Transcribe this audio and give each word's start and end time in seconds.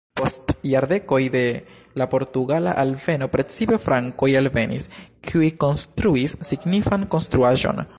Post 0.19 0.51
jardekoj 0.69 1.19
de 1.35 1.43
la 2.03 2.07
portugala 2.13 2.73
alveno 2.85 3.29
precipe 3.37 3.79
francoj 3.85 4.31
alvenis, 4.41 4.91
kiuj 5.29 5.53
konstruis 5.67 6.39
signifan 6.53 7.11
konstruaĵon. 7.17 7.89